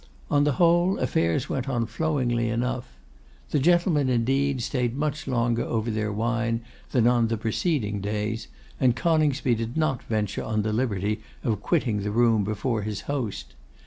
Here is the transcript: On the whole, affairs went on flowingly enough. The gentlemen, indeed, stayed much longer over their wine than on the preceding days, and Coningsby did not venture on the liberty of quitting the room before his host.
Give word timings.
On 0.31 0.45
the 0.45 0.53
whole, 0.53 0.97
affairs 0.97 1.47
went 1.47 1.69
on 1.69 1.85
flowingly 1.85 2.49
enough. 2.49 2.97
The 3.51 3.59
gentlemen, 3.59 4.09
indeed, 4.09 4.63
stayed 4.63 4.95
much 4.97 5.27
longer 5.27 5.61
over 5.61 5.91
their 5.91 6.11
wine 6.11 6.61
than 6.89 7.05
on 7.05 7.27
the 7.27 7.37
preceding 7.37 7.99
days, 8.01 8.47
and 8.79 8.95
Coningsby 8.95 9.53
did 9.53 9.77
not 9.77 10.01
venture 10.01 10.41
on 10.43 10.63
the 10.63 10.73
liberty 10.73 11.21
of 11.43 11.61
quitting 11.61 11.99
the 11.99 12.09
room 12.09 12.43
before 12.43 12.81
his 12.81 13.01
host. 13.01 13.53